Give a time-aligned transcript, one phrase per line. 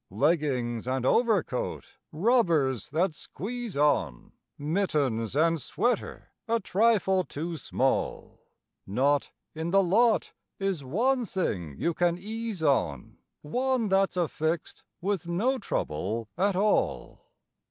[0.09, 8.39] Leggings and overcoat, rubbers that squeeze on, Mittens and sweater a trifle too small;
[8.87, 15.27] Not in the lot is one thing you can ease on, One that's affixed with
[15.27, 17.21] no trouble at all.